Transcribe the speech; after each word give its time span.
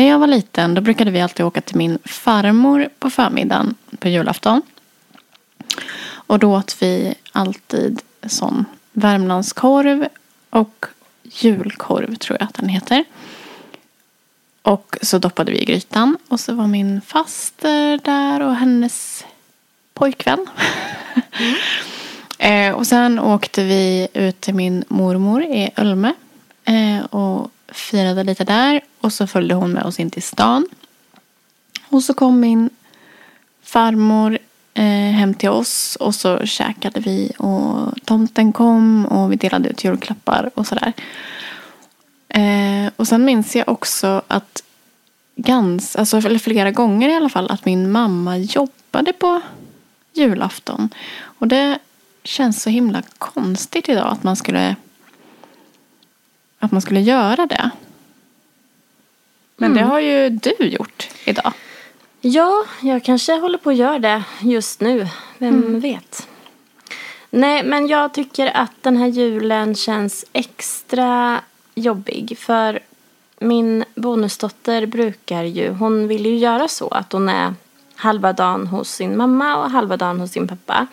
när 0.00 0.08
jag 0.08 0.18
var 0.18 0.26
liten 0.26 0.74
då 0.74 0.80
brukade 0.80 1.10
vi 1.10 1.20
alltid 1.20 1.46
åka 1.46 1.60
till 1.60 1.76
min 1.76 1.98
farmor 2.04 2.88
på 2.98 3.10
förmiddagen 3.10 3.74
på 3.98 4.08
julafton. 4.08 4.62
Och 6.12 6.38
då 6.38 6.56
åt 6.56 6.76
vi 6.82 7.14
alltid 7.32 8.02
sån 8.26 8.64
Värmlandskorv 8.92 10.08
och 10.50 10.86
julkorv 11.22 12.14
tror 12.14 12.36
jag 12.40 12.48
att 12.48 12.54
den 12.54 12.68
heter. 12.68 13.04
Och 14.62 14.96
så 15.02 15.18
doppade 15.18 15.52
vi 15.52 15.58
i 15.58 15.64
grytan. 15.64 16.18
Och 16.28 16.40
så 16.40 16.54
var 16.54 16.66
min 16.66 17.00
faster 17.00 17.98
där 18.04 18.42
och 18.42 18.56
hennes 18.56 19.24
pojkvän. 19.94 20.46
Mm. 21.32 21.54
eh, 22.70 22.74
och 22.78 22.86
sen 22.86 23.18
åkte 23.18 23.64
vi 23.64 24.08
ut 24.12 24.40
till 24.40 24.54
min 24.54 24.84
mormor 24.88 25.42
i 25.42 25.70
Ölme. 25.76 26.14
Eh, 26.64 27.04
och 27.04 27.50
firade 27.72 28.24
lite 28.24 28.44
där. 28.44 28.80
Och 29.00 29.12
så 29.12 29.26
följde 29.26 29.54
hon 29.54 29.72
med 29.72 29.82
oss 29.82 30.00
in 30.00 30.10
till 30.10 30.22
stan. 30.22 30.66
Och 31.88 32.02
så 32.02 32.14
kom 32.14 32.40
min 32.40 32.70
farmor 33.62 34.38
eh, 34.74 34.84
hem 34.84 35.34
till 35.34 35.48
oss. 35.48 35.96
Och 35.96 36.14
så 36.14 36.46
käkade 36.46 37.00
vi. 37.00 37.32
Och 37.38 37.94
tomten 38.04 38.52
kom. 38.52 39.06
Och 39.06 39.32
vi 39.32 39.36
delade 39.36 39.68
ut 39.68 39.84
julklappar 39.84 40.50
och 40.54 40.66
sådär. 40.66 40.92
Eh, 42.28 42.92
och 42.96 43.08
sen 43.08 43.24
minns 43.24 43.56
jag 43.56 43.68
också 43.68 44.22
att 44.28 44.62
gans, 45.36 45.96
alltså, 45.96 46.16
eller 46.16 46.38
flera 46.38 46.70
gånger 46.70 47.08
i 47.08 47.14
alla 47.14 47.28
fall, 47.28 47.50
att 47.50 47.64
min 47.64 47.90
mamma 47.90 48.38
jobbade 48.38 49.12
på 49.12 49.40
julafton. 50.12 50.88
Och 51.20 51.48
det 51.48 51.78
känns 52.24 52.62
så 52.62 52.70
himla 52.70 53.02
konstigt 53.18 53.88
idag 53.88 54.06
att 54.06 54.22
man 54.22 54.36
skulle 54.36 54.76
att 56.60 56.72
man 56.72 56.80
skulle 56.80 57.00
göra 57.00 57.46
det. 57.46 57.70
Men 59.56 59.72
mm. 59.72 59.82
det 59.82 59.88
har 59.90 60.00
ju 60.00 60.28
du 60.28 60.66
gjort 60.66 61.08
idag. 61.24 61.52
Ja, 62.20 62.64
jag 62.82 63.04
kanske 63.04 63.32
håller 63.32 63.58
på 63.58 63.70
att 63.70 63.76
göra 63.76 63.98
det 63.98 64.22
just 64.40 64.80
nu. 64.80 65.08
Vem 65.38 65.54
mm. 65.54 65.80
vet? 65.80 66.28
Nej, 67.30 67.64
men 67.64 67.86
jag 67.86 68.14
tycker 68.14 68.56
att 68.56 68.72
den 68.80 68.96
här 68.96 69.06
julen 69.06 69.74
känns 69.74 70.24
extra 70.32 71.40
jobbig. 71.74 72.38
För 72.38 72.80
min 73.38 73.84
bonusdotter 73.94 74.86
brukar 74.86 75.42
ju, 75.42 75.70
hon 75.70 76.08
vill 76.08 76.26
ju 76.26 76.36
göra 76.36 76.68
så 76.68 76.88
att 76.88 77.12
hon 77.12 77.28
är 77.28 77.54
halva 77.94 78.32
dagen 78.32 78.66
hos 78.66 78.90
sin 78.90 79.16
mamma 79.16 79.56
och 79.56 79.70
halva 79.70 79.96
dagen 79.96 80.20
hos 80.20 80.30
sin 80.30 80.48
pappa. 80.48 80.86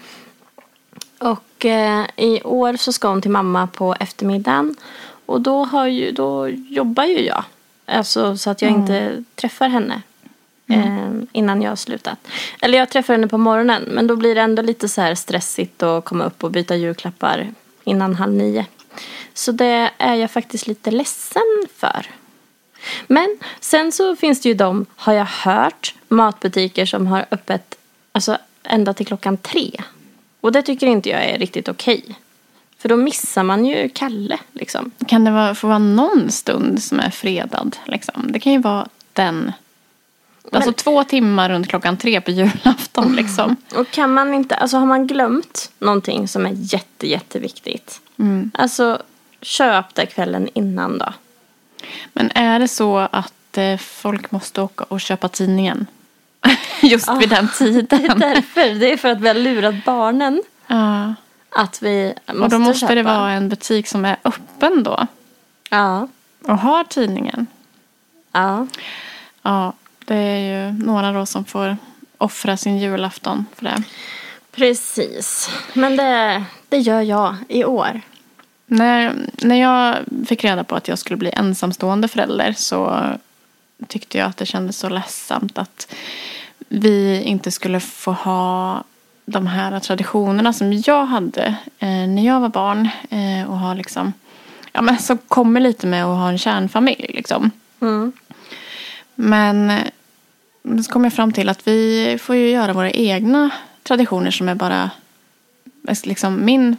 Och 1.19 1.65
eh, 1.65 2.05
i 2.15 2.41
år 2.43 2.77
så 2.77 2.93
ska 2.93 3.07
hon 3.07 3.21
till 3.21 3.31
mamma 3.31 3.67
på 3.67 3.95
eftermiddagen. 3.99 4.75
Och 5.27 5.41
då, 5.41 5.63
har 5.63 5.87
ju, 5.87 6.11
då 6.11 6.49
jobbar 6.49 7.03
ju 7.03 7.19
jag. 7.19 7.43
Alltså 7.85 8.37
så 8.37 8.49
att 8.49 8.61
jag 8.61 8.69
mm. 8.69 8.81
inte 8.81 9.23
träffar 9.35 9.69
henne. 9.69 10.01
Mm. 10.67 10.81
Eh, 10.81 11.27
innan 11.31 11.61
jag 11.61 11.71
har 11.71 11.75
slutat. 11.75 12.27
Eller 12.61 12.77
jag 12.77 12.89
träffar 12.89 13.13
henne 13.13 13.27
på 13.27 13.37
morgonen. 13.37 13.83
Men 13.87 14.07
då 14.07 14.15
blir 14.15 14.35
det 14.35 14.41
ändå 14.41 14.61
lite 14.61 14.89
så 14.89 15.01
här 15.01 15.15
stressigt 15.15 15.83
att 15.83 16.05
komma 16.05 16.23
upp 16.23 16.43
och 16.43 16.51
byta 16.51 16.75
julklappar 16.75 17.53
innan 17.83 18.15
halv 18.15 18.33
nio. 18.33 18.65
Så 19.33 19.51
det 19.51 19.89
är 19.97 20.15
jag 20.15 20.31
faktiskt 20.31 20.67
lite 20.67 20.91
ledsen 20.91 21.65
för. 21.75 22.05
Men 23.07 23.37
sen 23.59 23.91
så 23.91 24.15
finns 24.15 24.41
det 24.41 24.49
ju 24.49 24.55
de, 24.55 24.85
har 24.95 25.13
jag 25.13 25.25
hört, 25.25 25.95
matbutiker 26.07 26.85
som 26.85 27.07
har 27.07 27.25
öppet 27.31 27.77
alltså, 28.11 28.37
ända 28.63 28.93
till 28.93 29.07
klockan 29.07 29.37
tre. 29.37 29.71
Och 30.41 30.51
det 30.51 30.61
tycker 30.61 30.87
inte 30.87 31.09
jag 31.09 31.23
är 31.23 31.37
riktigt 31.37 31.69
okej. 31.69 32.01
Okay. 32.03 32.15
För 32.79 32.89
då 32.89 32.97
missar 32.97 33.43
man 33.43 33.65
ju 33.65 33.89
Kalle. 33.89 34.39
Liksom. 34.53 34.91
Kan 35.07 35.23
det 35.23 35.31
vara, 35.31 35.55
få 35.55 35.67
vara 35.67 35.79
någon 35.79 36.31
stund 36.31 36.83
som 36.83 36.99
är 36.99 37.09
fredad? 37.09 37.77
Liksom? 37.85 38.31
Det 38.31 38.39
kan 38.39 38.53
ju 38.53 38.59
vara 38.59 38.87
den. 39.13 39.51
Alltså 40.51 40.69
Men, 40.69 40.73
två 40.73 41.03
timmar 41.03 41.49
runt 41.49 41.67
klockan 41.67 41.97
tre 41.97 42.21
på 42.21 42.31
julafton. 42.31 43.15
Liksom. 43.15 43.55
Och 43.75 43.91
kan 43.91 44.13
man 44.13 44.33
inte, 44.33 44.55
alltså 44.55 44.77
har 44.77 44.85
man 44.85 45.07
glömt 45.07 45.71
någonting 45.79 46.27
som 46.27 46.45
är 46.45 46.51
jätte, 46.53 47.07
jätteviktigt. 47.07 48.01
Mm. 48.19 48.51
Alltså 48.53 49.01
köp 49.41 49.95
det 49.95 50.05
kvällen 50.05 50.49
innan 50.53 50.97
då. 50.97 51.13
Men 52.13 52.31
är 52.31 52.59
det 52.59 52.67
så 52.67 52.97
att 52.97 53.57
eh, 53.57 53.77
folk 53.77 54.31
måste 54.31 54.61
åka 54.61 54.83
och 54.83 55.01
köpa 55.01 55.29
tidningen? 55.29 55.87
Just 56.81 57.09
vid 57.19 57.29
den 57.29 57.47
tiden. 57.57 57.87
Det 57.99 58.05
är 58.05 58.15
därför. 58.15 58.79
Det 58.79 58.93
är 58.93 58.97
för 58.97 59.09
att 59.09 59.21
vi 59.21 59.27
har 59.27 59.35
lurat 59.35 59.85
barnen. 59.85 60.43
Ja. 60.67 61.13
Att 61.57 61.81
vi 61.81 62.13
måste 62.27 62.43
Och 62.43 62.49
då 62.49 62.59
måste 62.59 62.79
köpa. 62.79 62.95
det 62.95 63.03
vara 63.03 63.31
en 63.31 63.49
butik 63.49 63.87
som 63.87 64.05
är 64.05 64.17
öppen 64.23 64.83
då. 64.83 65.07
Ja. 65.69 66.07
Och 66.43 66.57
har 66.57 66.83
tidningen. 66.83 67.47
Ja. 68.31 68.67
Ja, 69.41 69.73
det 70.05 70.15
är 70.15 70.37
ju 70.37 70.71
några 70.85 71.11
då 71.11 71.25
som 71.25 71.45
får 71.45 71.77
offra 72.17 72.57
sin 72.57 72.77
julafton 72.77 73.45
för 73.55 73.63
det. 73.63 73.83
Precis. 74.51 75.49
Men 75.73 75.97
det, 75.97 76.43
det 76.69 76.77
gör 76.77 77.01
jag 77.01 77.35
i 77.49 77.65
år. 77.65 78.01
När, 78.65 79.15
när 79.41 79.55
jag 79.55 79.95
fick 80.27 80.43
reda 80.43 80.63
på 80.63 80.75
att 80.75 80.87
jag 80.87 80.99
skulle 80.99 81.17
bli 81.17 81.29
ensamstående 81.29 82.07
förälder 82.07 82.53
så 82.57 83.03
tyckte 83.87 84.17
jag 84.17 84.27
att 84.27 84.37
det 84.37 84.45
kändes 84.45 84.77
så 84.77 84.89
ledsamt 84.89 85.57
att 85.57 85.93
vi 86.57 87.21
inte 87.21 87.51
skulle 87.51 87.79
få 87.79 88.11
ha 88.11 88.83
de 89.29 89.47
här 89.47 89.79
traditionerna 89.79 90.53
som 90.53 90.73
jag 90.73 91.05
hade 91.05 91.45
eh, 91.79 92.07
när 92.07 92.25
jag 92.25 92.39
var 92.39 92.49
barn. 92.49 92.89
Eh, 93.09 93.49
och 93.49 93.57
ha 93.57 93.73
liksom, 93.73 94.13
ja, 94.71 94.81
men 94.81 94.99
som 94.99 95.17
kommer 95.17 95.59
lite 95.59 95.87
med 95.87 96.05
att 96.05 96.17
ha 96.17 96.29
en 96.29 96.37
kärnfamilj. 96.37 97.11
Liksom. 97.13 97.51
Mm. 97.81 98.11
Men 99.15 99.69
eh, 99.69 100.83
så 100.83 100.91
kom 100.91 101.03
jag 101.03 101.13
fram 101.13 101.33
till 101.33 101.49
att 101.49 101.67
vi 101.67 102.17
får 102.21 102.35
ju 102.35 102.49
göra 102.49 102.73
våra 102.73 102.91
egna 102.91 103.49
traditioner 103.83 104.31
som 104.31 104.49
är 104.49 104.55
bara 104.55 104.89
liksom 106.03 106.45
min 106.45 106.77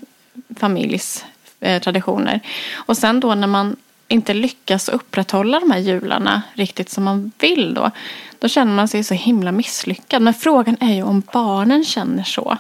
familjs 0.56 1.24
eh, 1.60 1.82
traditioner. 1.82 2.40
Och 2.74 2.96
sen 2.96 3.20
då 3.20 3.34
när 3.34 3.46
man 3.46 3.76
inte 4.08 4.34
lyckas 4.34 4.88
upprätthålla 4.88 5.60
de 5.60 5.70
här 5.70 5.78
jularna 5.78 6.42
riktigt 6.54 6.90
som 6.90 7.04
man 7.04 7.32
vill 7.38 7.74
då. 7.74 7.90
Då 8.38 8.48
känner 8.48 8.72
man 8.72 8.88
sig 8.88 9.04
så 9.04 9.14
himla 9.14 9.52
misslyckad. 9.52 10.22
Men 10.22 10.34
frågan 10.34 10.76
är 10.80 10.94
ju 10.94 11.02
om 11.02 11.22
barnen 11.32 11.84
känner 11.84 12.22
så. 12.22 12.56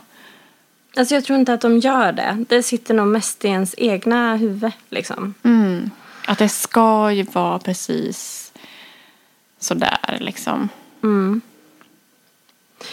Alltså 0.96 1.14
jag 1.14 1.24
tror 1.24 1.38
inte 1.38 1.54
att 1.54 1.60
de 1.60 1.78
gör 1.78 2.12
det. 2.12 2.44
Det 2.48 2.62
sitter 2.62 2.94
nog 2.94 3.06
mest 3.06 3.44
i 3.44 3.48
ens 3.48 3.74
egna 3.78 4.36
huvud 4.36 4.72
liksom. 4.90 5.34
Mm. 5.42 5.90
Att 6.26 6.38
det 6.38 6.48
ska 6.48 7.12
ju 7.12 7.22
vara 7.22 7.58
precis 7.58 8.52
sådär 9.58 10.16
liksom. 10.20 10.68
Mm. 11.02 11.40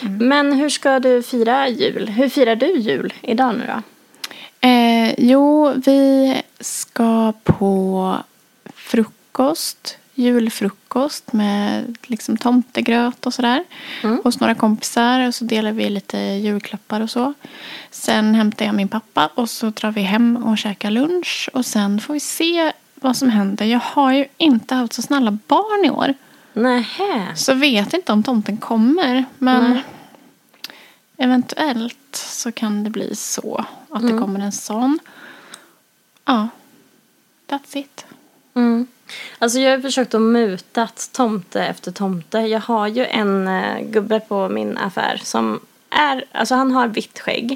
Mm. 0.01 0.27
Men 0.27 0.53
hur 0.53 0.69
ska 0.69 0.99
du 0.99 1.23
fira 1.23 1.69
jul? 1.69 2.09
Hur 2.09 2.29
firar 2.29 2.55
du 2.55 2.77
jul 2.77 3.13
idag 3.21 3.55
nu 3.55 3.67
då? 3.67 3.81
Eh, 4.67 5.13
jo, 5.17 5.73
vi 5.85 6.35
ska 6.59 7.33
på 7.43 8.17
frukost, 8.85 9.97
julfrukost 10.13 11.33
med 11.33 11.97
liksom 12.03 12.37
tomtegröt 12.37 13.25
och 13.25 13.33
sådär. 13.33 13.63
Mm. 14.03 14.21
Hos 14.23 14.39
några 14.39 14.55
kompisar 14.55 15.27
och 15.27 15.35
så 15.35 15.45
delar 15.45 15.71
vi 15.71 15.89
lite 15.89 16.17
julklappar 16.17 17.01
och 17.01 17.09
så. 17.09 17.33
Sen 17.91 18.35
hämtar 18.35 18.65
jag 18.65 18.75
min 18.75 18.87
pappa 18.87 19.29
och 19.35 19.49
så 19.49 19.69
drar 19.69 19.91
vi 19.91 20.01
hem 20.01 20.37
och 20.37 20.57
käkar 20.57 20.91
lunch. 20.91 21.49
Och 21.53 21.65
sen 21.65 21.99
får 21.99 22.13
vi 22.13 22.19
se 22.19 22.71
vad 22.95 23.17
som 23.17 23.29
händer. 23.29 23.65
Jag 23.65 23.79
har 23.79 24.13
ju 24.13 24.25
inte 24.37 24.75
haft 24.75 24.93
så 24.93 25.01
snälla 25.01 25.31
barn 25.31 25.85
i 25.85 25.89
år. 25.89 26.13
Nähä. 26.53 27.35
Så 27.35 27.53
vet 27.53 27.93
inte 27.93 28.11
om 28.11 28.23
tomten 28.23 28.57
kommer. 28.57 29.25
Men 29.37 29.71
Nej. 29.71 29.83
eventuellt 31.17 32.15
så 32.15 32.51
kan 32.51 32.83
det 32.83 32.89
bli 32.89 33.15
så 33.15 33.65
att 33.89 34.01
mm. 34.01 34.15
det 34.15 34.21
kommer 34.21 34.39
en 34.39 34.51
sån. 34.51 34.99
Ja, 36.25 36.47
that's 37.47 37.77
it. 37.77 38.05
Alltså 39.39 39.59
jag 39.59 39.71
har 39.71 39.79
försökt 39.79 40.13
att 40.13 40.21
muta 40.21 40.87
tomte 41.11 41.63
efter 41.63 41.91
tomte. 41.91 42.39
Jag 42.39 42.59
har 42.59 42.87
ju 42.87 43.05
en 43.05 43.47
uh, 43.47 43.81
gubbe 43.81 44.19
på 44.19 44.49
min 44.49 44.77
affär 44.77 45.21
som 45.23 45.59
är, 45.89 46.25
alltså 46.31 46.55
han 46.55 46.71
har 46.71 46.87
vitt 46.87 47.19
skägg. 47.19 47.51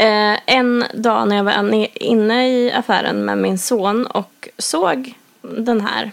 Uh, 0.00 0.38
en 0.46 0.84
dag 0.94 1.28
när 1.28 1.36
jag 1.36 1.44
var 1.44 1.84
inne 2.02 2.48
i 2.48 2.72
affären 2.72 3.24
med 3.24 3.38
min 3.38 3.58
son 3.58 4.06
och 4.06 4.48
såg 4.58 5.14
den 5.42 5.80
här 5.80 6.12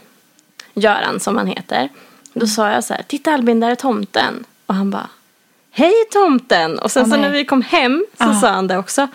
Göran 0.74 1.19
som 1.19 1.38
han 1.38 1.48
heter. 1.48 1.90
Då 2.34 2.48
sa 2.48 2.72
jag 2.72 2.84
så 2.84 2.94
här, 2.94 3.04
titta 3.08 3.34
Albin 3.34 3.60
där 3.60 3.72
är 3.72 3.75
tomten. 3.75 4.44
Och 4.66 4.75
han 4.75 4.90
bara, 4.90 5.10
hej 5.72 5.94
tomten. 6.12 6.80
Och 6.80 6.92
sen 6.92 7.06
oh, 7.06 7.10
så 7.10 7.18
när 7.18 7.30
vi 7.30 7.46
kom 7.46 7.62
hem 7.62 8.06
så 8.18 8.30
ah. 8.30 8.34
sa 8.34 8.48
han 8.48 8.68
det 8.68 8.78
också. 8.78 9.08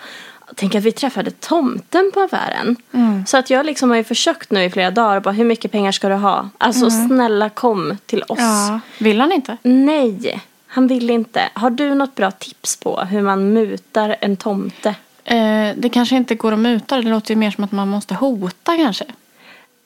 Tänk 0.55 0.75
att 0.75 0.83
vi 0.83 0.91
träffade 0.91 1.31
tomten 1.31 2.11
på 2.13 2.19
affären. 2.19 2.75
Mm. 2.91 3.25
Så 3.25 3.37
att 3.37 3.49
jag 3.49 3.65
liksom 3.65 3.89
har 3.89 3.97
ju 3.97 4.03
försökt 4.03 4.51
nu 4.51 4.63
i 4.63 4.69
flera 4.69 4.91
dagar. 4.91 5.19
Bara, 5.19 5.31
hur 5.31 5.45
mycket 5.45 5.71
pengar 5.71 5.91
ska 5.91 6.09
du 6.09 6.15
ha? 6.15 6.49
Alltså 6.57 6.85
mm. 6.85 7.07
snälla 7.07 7.49
kom 7.49 7.97
till 8.05 8.23
oss. 8.27 8.39
Ja. 8.39 8.79
Vill 8.99 9.21
han 9.21 9.31
inte? 9.31 9.57
Nej, 9.63 10.41
han 10.67 10.87
vill 10.87 11.09
inte. 11.09 11.49
Har 11.53 11.69
du 11.69 11.95
något 11.95 12.15
bra 12.15 12.31
tips 12.31 12.75
på 12.75 13.01
hur 13.01 13.21
man 13.21 13.53
mutar 13.53 14.15
en 14.21 14.37
tomte? 14.37 14.95
Eh, 15.23 15.69
det 15.75 15.89
kanske 15.93 16.15
inte 16.15 16.35
går 16.35 16.51
att 16.51 16.59
muta. 16.59 16.97
Det 16.97 17.09
låter 17.09 17.31
ju 17.31 17.35
mer 17.35 17.51
som 17.51 17.63
att 17.63 17.71
man 17.71 17.87
måste 17.87 18.15
hota 18.15 18.77
kanske. 18.77 19.05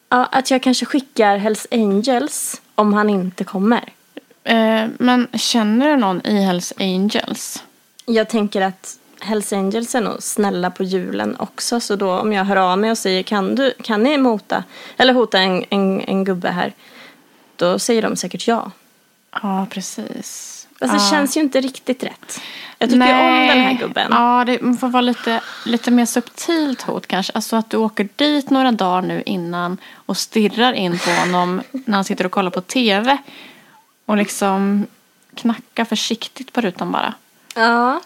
Ja, 0.09 0.25
att 0.25 0.51
jag 0.51 0.63
kanske 0.63 0.85
skickar 0.85 1.37
Hells 1.37 1.67
Angels 1.71 2.61
om 2.75 2.93
han 2.93 3.09
inte 3.09 3.43
kommer. 3.43 3.93
Eh, 4.43 4.85
men 4.97 5.27
känner 5.33 5.89
du 5.89 5.97
någon 5.97 6.21
i 6.25 6.41
Hells 6.41 6.73
Angels? 6.77 7.63
Jag 8.05 8.29
tänker 8.29 8.61
att 8.61 8.97
Hells 9.27 9.53
Angels 9.53 9.95
är 9.95 10.01
nog 10.01 10.23
snälla 10.23 10.71
på 10.71 10.83
julen 10.83 11.35
också. 11.39 11.79
Så 11.79 11.95
då 11.95 12.11
om 12.19 12.33
jag 12.33 12.45
hör 12.45 12.55
av 12.55 12.77
mig 12.79 12.91
och 12.91 12.97
säger 12.97 13.23
kan, 13.23 13.55
du, 13.55 13.73
kan 13.83 14.03
ni 14.03 14.17
mota 14.17 14.63
eller 14.97 15.13
hota 15.13 15.39
en, 15.39 15.65
en, 15.69 16.01
en 16.01 16.23
gubbe 16.23 16.49
här. 16.49 16.73
Då 17.55 17.79
säger 17.79 18.01
de 18.01 18.15
säkert 18.15 18.47
ja. 18.47 18.71
Ja, 19.41 19.67
precis. 19.69 20.53
Det 20.79 20.85
Ja. 20.85 20.99
känns 21.11 21.37
ju 21.37 21.41
inte 21.41 21.61
riktigt 21.61 22.03
rätt. 22.03 22.41
Jag 22.79 22.89
tycker 22.89 23.01
om 23.01 23.47
den 23.47 23.61
här 23.61 23.73
gubben. 23.73 24.07
Ja, 24.11 24.43
det 24.47 24.59
får 24.79 24.87
vara 24.89 25.01
lite, 25.01 25.41
lite 25.65 25.91
mer 25.91 26.05
subtilt 26.05 26.81
hot 26.81 27.07
kanske. 27.07 27.33
Alltså 27.33 27.55
att 27.55 27.69
du 27.69 27.77
åker 27.77 28.09
dit 28.15 28.49
några 28.49 28.71
dagar 28.71 29.01
nu 29.01 29.23
innan 29.25 29.77
och 30.05 30.17
stirrar 30.17 30.73
in 30.73 30.99
på 30.99 31.09
honom 31.11 31.61
när 31.71 31.95
han 31.95 32.03
sitter 32.03 32.25
och 32.25 32.31
kollar 32.31 32.51
på 32.51 32.61
tv. 32.61 33.17
Och 34.05 34.17
liksom 34.17 34.87
knackar 35.35 35.85
försiktigt 35.85 36.53
på 36.53 36.61
rutan 36.61 36.91
bara. 36.91 37.13
Ja. 37.55 38.01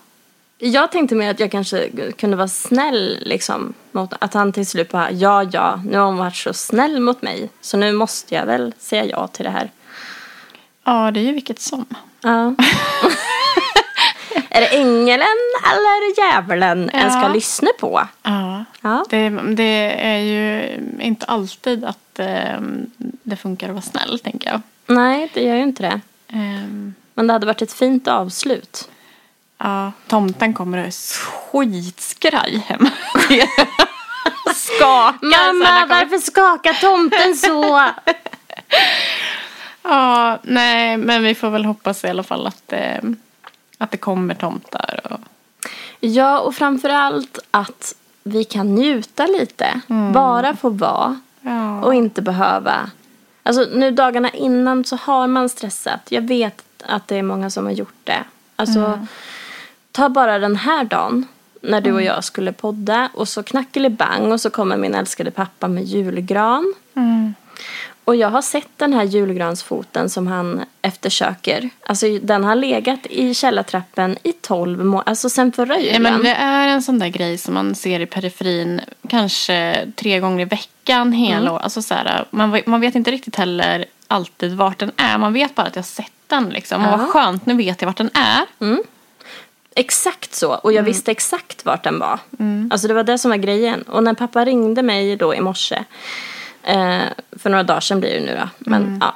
Jag 0.63 0.91
tänkte 0.91 1.15
mer 1.15 1.31
att 1.31 1.39
jag 1.39 1.51
kanske 1.51 1.89
kunde 2.17 2.37
vara 2.37 2.47
snäll 2.47 3.17
liksom. 3.21 3.73
Mot, 3.91 4.13
att 4.19 4.33
han 4.33 4.53
till 4.53 4.67
slut 4.67 4.91
bara, 4.91 5.11
ja 5.11 5.43
ja, 5.43 5.81
nu 5.85 5.97
har 5.97 6.05
hon 6.05 6.17
varit 6.17 6.35
så 6.35 6.53
snäll 6.53 6.99
mot 6.99 7.21
mig. 7.21 7.49
Så 7.61 7.77
nu 7.77 7.91
måste 7.91 8.35
jag 8.35 8.45
väl 8.45 8.73
säga 8.79 9.05
ja 9.05 9.27
till 9.27 9.45
det 9.45 9.51
här. 9.51 9.71
Ja, 10.83 11.11
det 11.11 11.19
är 11.19 11.23
ju 11.23 11.31
vilket 11.33 11.59
som. 11.61 11.85
Ja. 12.21 12.55
är 14.49 14.61
det 14.61 14.67
ängeln 14.77 15.21
eller 15.71 16.17
djävulen 16.17 16.89
en 16.89 17.11
ska 17.11 17.21
Ja. 17.21 17.33
lyssna 17.33 17.69
på? 17.79 18.07
Ja. 18.23 18.65
Ja. 18.81 19.05
Det, 19.09 19.29
det 19.29 20.05
är 20.05 20.17
ju 20.17 20.69
inte 20.99 21.25
alltid 21.25 21.85
att 21.85 22.19
eh, 22.19 22.59
det 23.23 23.35
funkar 23.35 23.67
att 23.67 23.73
vara 23.73 23.81
snäll, 23.81 24.19
tänker 24.19 24.49
jag. 24.49 24.61
Nej, 24.85 25.31
det 25.33 25.43
gör 25.43 25.55
ju 25.55 25.63
inte 25.63 25.83
det. 25.83 26.01
Ehm, 26.27 26.93
Men 27.13 27.27
det 27.27 27.33
hade 27.33 27.45
varit 27.45 27.61
ett 27.61 27.73
fint 27.73 28.07
avslut. 28.07 28.89
Ja, 29.63 29.91
tomten 30.07 30.53
kommer 30.53 30.77
och 30.77 30.85
är 30.85 30.91
skitskraj 31.51 32.57
hem. 32.67 32.79
Skakar. 34.55 35.53
Mamma, 35.53 35.85
varför 35.85 36.17
skakar 36.17 36.73
tomten 36.73 37.35
så? 37.35 37.81
Ja, 39.83 40.37
nej, 40.43 40.97
men 40.97 41.23
vi 41.23 41.35
får 41.35 41.49
väl 41.49 41.65
hoppas 41.65 42.03
i 42.03 42.07
alla 42.07 42.23
fall 42.23 42.47
att, 42.47 42.73
eh, 42.73 42.99
att 43.77 43.91
det 43.91 43.97
kommer 43.97 44.35
tomtar. 44.35 44.99
Och, 45.03 45.19
ja, 45.99 46.39
och 46.39 46.55
framför 46.55 46.89
allt 46.89 47.39
att 47.51 47.95
vi 48.23 48.43
kan 48.43 48.75
njuta 48.75 49.25
lite. 49.25 49.81
Bara 50.13 50.55
få 50.55 50.69
vara. 50.69 51.19
ja. 51.41 51.81
Och 51.81 51.95
inte 51.95 52.21
behöva. 52.21 52.89
Alltså 53.43 53.67
nu 53.73 53.91
dagarna 53.91 54.29
innan 54.29 54.85
så 54.85 54.95
har 54.95 55.27
man 55.27 55.49
stressat. 55.49 56.01
Jag 56.09 56.21
vet 56.21 56.63
att 56.85 57.07
det 57.07 57.15
är 57.15 57.23
många 57.23 57.49
som 57.49 57.65
har 57.65 57.71
gjort 57.71 57.99
det. 58.03 58.23
Alltså 58.55 59.07
ta 59.91 60.09
bara 60.09 60.39
den 60.39 60.55
här 60.55 60.83
dagen. 60.83 61.27
När 61.63 61.81
du 61.81 61.91
och 61.93 62.01
jag 62.01 62.23
skulle 62.23 62.51
podda 62.53 63.09
och 63.13 63.27
så 63.27 63.43
knackelibang 63.43 64.31
och 64.31 64.41
så 64.41 64.49
kommer 64.49 64.77
min 64.77 64.95
älskade 64.95 65.31
pappa 65.31 65.67
med 65.67 65.83
julgran. 65.83 66.73
Mm. 66.95 67.33
Och 68.05 68.15
jag 68.15 68.29
har 68.29 68.41
sett 68.41 68.67
den 68.77 68.93
här 68.93 69.03
julgransfoten 69.03 70.09
som 70.09 70.27
han 70.27 70.61
eftersöker. 70.81 71.69
Alltså 71.85 72.05
den 72.21 72.43
har 72.43 72.55
legat 72.55 72.99
i 73.05 73.33
källartrappen 73.33 74.17
i 74.23 74.31
12 74.33 74.85
månader, 74.85 75.09
alltså 75.09 75.29
sen 75.29 75.51
förra 75.51 75.75
Ja, 75.75 75.81
julen. 75.81 76.01
men 76.03 76.23
det 76.23 76.29
är 76.33 76.67
en 76.67 76.81
sån 76.81 76.99
där 76.99 77.07
grej 77.07 77.37
som 77.37 77.53
man 77.53 77.75
ser 77.75 77.99
i 77.99 78.05
periferin 78.05 78.81
kanske 79.09 79.87
tre 79.95 80.19
gånger 80.19 80.41
i 80.41 80.45
veckan 80.45 81.11
hela 81.11 81.37
Mm. 81.41 81.53
år. 81.53 81.59
Alltså 81.59 81.81
så 81.81 81.93
här, 81.93 82.25
man, 82.31 82.61
man 82.65 82.81
vet 82.81 82.95
inte 82.95 83.11
riktigt 83.11 83.35
heller 83.35 83.85
alltid 84.07 84.53
vart 84.53 84.79
den 84.79 84.91
är. 84.97 85.17
Man 85.17 85.33
vet 85.33 85.55
bara 85.55 85.67
att 85.67 85.75
jag 85.75 85.83
har 85.83 85.87
sett 85.87 86.11
den 86.27 86.49
liksom. 86.49 86.85
Och 86.85 86.91
Ja. 86.93 86.97
vad 86.97 87.07
skönt, 87.09 87.45
nu 87.45 87.53
vet 87.53 87.81
jag 87.81 87.87
vart 87.87 87.97
den 87.97 88.09
är. 88.13 88.45
Exakt 89.75 90.35
så. 90.35 90.53
Och 90.53 90.71
jag 90.71 90.79
Mm. 90.79 90.85
visste 90.85 91.11
exakt 91.11 91.65
vart 91.65 91.83
den 91.83 91.99
var. 91.99 92.19
Alltså 92.71 92.87
det 92.87 92.93
var 92.93 93.03
det 93.03 93.17
som 93.17 93.31
var 93.31 93.37
grejen. 93.37 93.81
Och 93.81 94.03
när 94.03 94.13
pappa 94.13 94.45
ringde 94.45 94.83
mig 94.83 95.15
då 95.15 95.35
i 95.35 95.41
morse. 95.41 95.83
Eh, 96.63 97.01
för 97.39 97.49
några 97.49 97.63
dagar 97.63 97.79
sedan 97.79 97.99
blir 97.99 98.13
det 98.13 98.19
nu 98.19 98.37
då. 98.41 98.49
Men 98.59 98.83
Mm. 98.83 98.99
ja. 99.01 99.15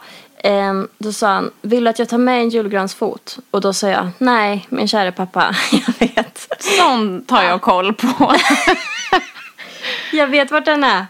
Eh, 0.49 0.73
då 0.97 1.13
sa 1.13 1.27
han, 1.27 1.51
vill 1.61 1.83
du 1.83 1.89
att 1.89 1.99
jag 1.99 2.09
tar 2.09 2.17
med 2.17 2.39
en 2.41 2.49
julgransfot? 2.49 3.37
Och 3.51 3.61
då 3.61 3.73
sa 3.73 3.87
jag, 3.89 4.09
nej 4.17 4.65
min 4.69 4.87
kära 4.87 5.11
pappa, 5.11 5.55
jag 5.71 6.07
vet. 6.07 6.53
Sånt 6.59 7.31
har 7.31 7.43
jag 7.43 7.61
koll 7.61 7.93
på. 7.93 8.35
Jag 10.11 10.27
vet 10.27 10.51
vart 10.51 10.65
den 10.65 10.83
är. 10.83 11.05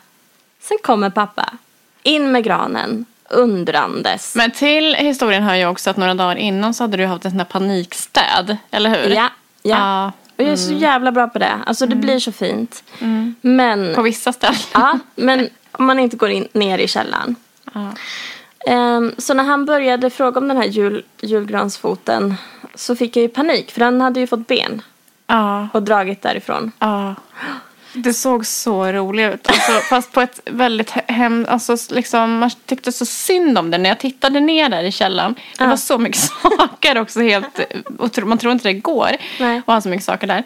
Sen 0.62 0.78
kommer 0.84 1.10
pappa. 1.10 1.50
In 2.04 2.32
med 2.32 2.44
granen. 2.44 3.06
Undrandes. 3.30 4.36
Men 4.36 4.52
till 4.52 4.96
historien 4.96 5.44
hör 5.44 5.56
ju 5.56 5.66
också 5.68 5.90
att 5.90 5.98
några 5.98 6.14
dagar 6.14 6.36
innan 6.36 6.74
så 6.74 6.84
hade 6.84 6.98
du 6.98 7.06
haft 7.06 7.26
en 7.26 7.32
sån 7.32 7.38
där 7.38 7.46
panikstäd. 7.46 8.58
Eller 8.72 8.90
hur? 8.90 9.10
Ja, 9.16 9.30
ja. 9.62 9.78
Ja, 9.78 10.12
Och 10.38 10.44
jag 10.44 10.48
är 10.52 10.56
så 10.56 10.74
jävla 10.74 11.12
bra 11.12 11.28
på 11.28 11.40
det. 11.40 11.60
Alltså 11.66 11.86
det 11.86 11.96
blir 11.96 12.20
så 12.20 12.32
fint. 12.32 12.84
Men 13.42 13.96
på 13.96 14.02
vissa 14.02 14.34
ställen. 14.34 14.56
Ja, 14.74 15.00
men 15.16 15.50
om 15.72 15.86
man 15.86 16.00
inte 16.00 16.18
går 16.18 16.30
in, 16.30 16.48
ner 16.54 16.78
i 16.78 16.88
källaren. 16.88 17.36
Ja. 17.74 17.92
Ehm, 18.68 19.16
så 19.18 19.34
när 19.34 19.44
han 19.44 19.66
började 19.66 20.10
fråga 20.10 20.40
om 20.40 20.48
den 20.48 20.58
här 20.58 20.66
jul, 20.66 21.04
julgransfoten 21.22 22.36
så 22.76 22.96
fick 22.96 23.16
jag 23.18 23.22
ju 23.22 23.30
panik 23.30 23.72
för 23.72 23.82
han 23.82 24.02
hade 24.02 24.20
ju 24.20 24.28
fått 24.28 24.48
ben 24.48 24.82
Ja. 25.28 25.68
och 25.74 25.84
dragit 25.84 26.22
därifrån. 26.22 26.72
Det 27.96 28.14
såg 28.14 28.46
så 28.46 28.86
roligt 28.92 29.34
ut. 29.34 29.48
Alltså, 29.50 29.72
fast 29.90 30.12
på 30.12 30.22
ett 30.22 30.40
väldigt 30.46 30.92
he- 30.92 31.12
hem... 31.12 31.46
Alltså, 31.50 31.78
liksom, 31.90 32.38
man 32.38 32.52
tyckte 32.66 32.92
så 32.92 33.06
synd 33.06 33.58
om 33.58 33.72
det 33.72 33.78
när 33.78 33.90
jag 33.90 34.00
tittade 34.00 34.40
ner 34.40 34.70
där 34.70 34.84
i 34.84 34.92
källaren. 34.92 35.34
Det 35.58 35.64
Ja. 35.64 35.68
var 35.70 35.78
så 35.78 35.98
mycket 35.98 36.22
saker 36.42 36.98
också. 37.02 37.22
Helt, 37.22 37.60
man 38.24 38.38
tror 38.38 38.52
inte 38.54 38.68
det 38.68 38.74
går 38.74 39.12
Nej. 39.40 39.58
att 39.58 39.66
ha 39.66 39.82
så 39.82 39.90
mycket 39.90 40.06
saker 40.06 40.28
där. 40.28 40.44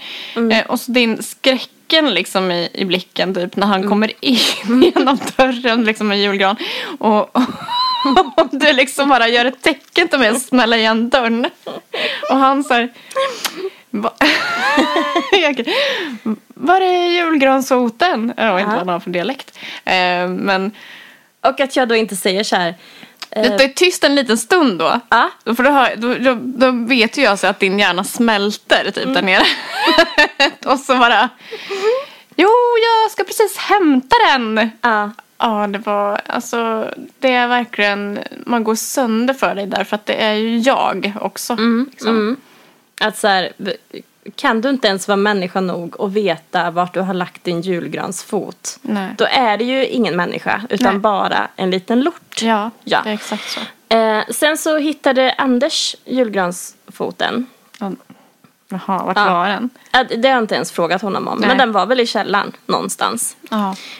Eh, 0.51 0.65
och 0.65 0.79
så 0.79 0.91
din 0.91 1.23
skräcken 1.23 2.13
liksom 2.13 2.51
i, 2.51 2.69
i 2.73 2.85
blicken 2.85 3.35
typ 3.35 3.55
när 3.55 3.67
han 3.67 3.89
kommer 3.89 4.11
in 4.21 4.37
genom 4.83 5.19
dörren 5.37 5.83
liksom 5.83 6.07
med 6.07 6.19
julgran. 6.19 6.55
Och, 6.99 7.35
och, 8.37 8.47
du 8.51 8.73
liksom 8.73 9.09
bara 9.09 9.27
gör 9.27 9.45
ett 9.45 9.61
tecken 9.61 10.07
till 10.07 10.19
mig 10.19 10.27
att 10.29 10.41
smälla 10.41 10.77
igen 10.77 11.09
dörren. 11.09 11.47
Och 12.29 12.37
han 12.37 12.63
så 12.63 12.73
här... 12.73 12.89
Va? 13.91 14.13
Var 16.53 16.81
är 16.81 17.07
julgransfoten? 17.07 18.33
Jag 18.37 18.53
vet 18.55 18.61
inte 18.61 18.69
vad 18.71 18.79
han 18.79 18.89
har 18.89 18.99
för 18.99 19.09
dialekt. 19.09 19.57
Eh, 19.85 20.27
men 20.27 20.71
Och 21.41 21.59
att 21.59 21.75
jag 21.75 21.87
då 21.87 21.95
inte 21.95 22.15
säger 22.15 22.43
så 22.43 22.55
här. 22.55 22.75
eh, 23.31 23.41
det 23.57 23.63
är 23.63 23.67
tyst 23.67 24.03
en 24.03 24.15
liten 24.15 24.37
stund 24.37 24.79
då. 24.79 24.99
Ja. 25.09 25.29
För 25.45 25.63
då, 25.63 25.69
hör, 25.69 25.95
då, 25.95 26.13
då, 26.13 26.37
då 26.41 26.71
vet 26.71 27.17
ju 27.17 27.21
jag 27.21 27.39
så 27.39 27.47
att 27.47 27.59
din 27.59 27.79
hjärna 27.79 28.03
smälter 28.03 28.91
typ 28.91 29.13
där 29.13 29.21
nere. 29.21 29.43
och 30.65 30.79
så 30.79 30.95
bara... 30.97 31.29
Jo, 32.35 32.49
jag 32.83 33.11
ska 33.11 33.23
precis 33.23 33.57
hämta 33.57 34.15
den. 34.33 34.69
ja. 34.81 35.11
Ja, 35.41 35.67
det 35.67 35.77
var... 35.79 36.21
Alltså, 36.25 36.89
det 37.19 37.33
är 37.33 37.47
verkligen... 37.47 38.19
Man 38.45 38.63
går 38.63 38.75
sönder 38.75 39.33
för 39.33 39.55
dig 39.55 39.65
där 39.65 39.83
för 39.83 39.95
att 39.95 40.05
det 40.05 40.13
är 40.13 40.33
ju 40.33 40.57
jag 40.57 41.13
också. 41.21 41.55
liksom. 41.91 42.09
Mm. 42.09 42.37
Att 43.01 43.17
så 43.17 43.27
här, 43.27 43.53
kan 44.35 44.61
du 44.61 44.69
inte 44.69 44.87
ens 44.87 45.07
vara 45.07 45.15
människa 45.17 45.61
nog 45.61 45.99
och 45.99 46.15
veta 46.15 46.71
vart 46.71 46.93
du 46.93 46.99
har 47.01 47.13
lagt 47.13 47.43
din 47.43 47.61
julgransfot. 47.61 48.79
Nej. 48.81 49.15
Då 49.17 49.25
är 49.25 49.57
det 49.57 49.63
ju 49.63 49.85
ingen 49.87 50.15
människa 50.15 50.61
utan 50.69 50.93
Nej. 50.93 50.99
bara 50.99 51.47
en 51.55 51.71
liten 51.71 52.01
lort. 52.01 52.41
Ja, 52.41 52.71
Ja. 52.83 53.01
det 53.03 53.09
är 53.09 53.13
exakt 53.13 53.49
så. 53.49 53.59
Eh, 53.95 54.23
sen 54.29 54.57
så 54.57 54.77
hittade 54.77 55.33
Anders 55.37 55.95
julgransfoten. 56.05 57.45
Ja. 57.79 57.91
Jaha, 58.71 59.03
vart 59.05 59.17
Ja. 59.17 59.33
var 59.33 59.47
den? 59.49 59.69
Det 60.21 60.27
har 60.27 60.35
jag 60.35 60.43
inte 60.43 60.55
ens 60.55 60.71
frågat 60.71 61.01
honom 61.01 61.27
om. 61.27 61.39
Nej. 61.39 61.47
Men 61.47 61.57
den 61.57 61.71
var 61.71 61.85
väl 61.85 61.99
i 61.99 62.05
källaren 62.07 62.51
någonstans. 62.65 63.37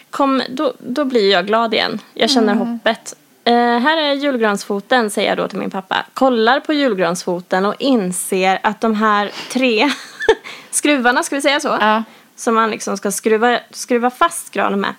Kom, 0.10 0.42
då, 0.50 0.74
då 0.80 1.06
blir 1.06 1.32
jag 1.32 1.48
glad 1.48 1.74
igen. 1.74 2.00
Jag 2.14 2.30
känner 2.30 2.54
Mm. 2.54 2.68
hoppet. 2.68 3.16
Eh, 3.44 3.54
här 3.56 3.98
är 3.98 4.14
julgransfoten, 4.14 5.10
säger 5.10 5.30
jag 5.30 5.38
då 5.38 5.48
till 5.48 5.60
min 5.60 5.70
pappa. 5.72 6.06
Kollar 6.14 6.60
på 6.60 6.74
julgransfoten 6.74 7.66
och 7.66 7.76
inser 7.80 8.60
att 8.64 8.82
de 8.82 8.96
här 8.96 9.32
tre 9.52 9.90
skruvarna, 10.72 11.24
ska 11.24 11.36
vi 11.36 11.42
säga 11.42 11.60
så? 11.60 11.78
Ja. 11.82 12.04
Som 12.36 12.56
man 12.56 12.70
liksom 12.72 12.98
ska 12.98 13.12
skruva, 13.12 13.60
skruva 13.72 14.10
fast 14.10 14.52
granen 14.52 14.82
med. 14.82 14.94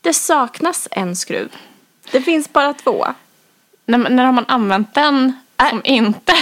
Det 0.00 0.12
saknas 0.12 0.88
en 0.90 1.16
skruv. 1.16 1.48
Det 2.12 2.20
finns 2.22 2.52
bara 2.52 2.74
två. 2.74 3.06
När, 3.86 3.98
när 3.98 4.24
har 4.24 4.32
man 4.32 4.44
använt 4.48 4.94
den 4.94 5.32
som 5.70 5.80
inte 5.84 6.32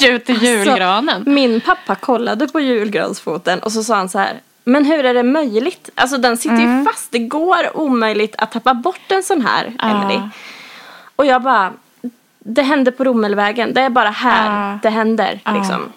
ute 0.08 0.32
i 0.32 0.36
julgranen? 0.36 1.24
Så, 1.24 1.30
min 1.30 1.60
pappa 1.60 1.94
kollade 1.94 2.48
på 2.48 2.60
julgransfoten 2.60 3.58
och 3.58 3.72
så 3.72 3.84
sa 3.84 3.96
han 3.96 4.08
så 4.08 4.18
här. 4.18 4.40
Men 4.64 4.84
hur 4.84 5.04
är 5.04 5.14
det 5.14 5.22
möjligt? 5.22 5.90
Alltså 5.94 6.18
den 6.18 6.36
sitter 6.36 6.56
Mm. 6.56 6.78
ju 6.78 6.84
fast. 6.84 7.12
Det 7.12 7.18
går 7.18 7.76
omöjligt 7.76 8.34
att 8.38 8.52
tappa 8.52 8.74
bort 8.74 9.12
en 9.12 9.22
sån 9.22 9.40
här, 9.46 9.72
Ja. 9.78 9.88
Emily. 9.88 10.20
Och 11.16 11.26
jag 11.26 11.42
bara, 11.42 11.72
det 12.38 12.62
hände 12.62 12.92
på 12.92 13.04
Rommelvägen. 13.04 13.74
Det 13.74 13.80
är 13.80 13.90
bara 13.90 14.10
här 14.10 14.70
Ja. 14.72 14.78
det 14.82 14.90
händer. 14.90 15.40
Ja. 15.44 15.52
Liksom. 15.54 15.92